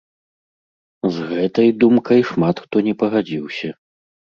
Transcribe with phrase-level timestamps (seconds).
[1.17, 3.69] З гэтай думкай шмат хто не пагадзіўся.